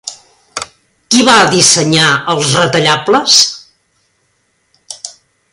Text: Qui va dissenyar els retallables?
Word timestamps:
Qui 1.15 1.19
va 1.27 1.35
dissenyar 1.51 2.07
els 2.35 2.57
retallables? 2.63 3.37